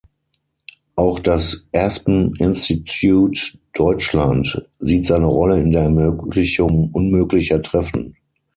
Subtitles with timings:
[0.95, 8.17] Auch das Aspen Institute Deutschland sieht seine Rolle in der Ermöglichung „unmöglicher Treffen“.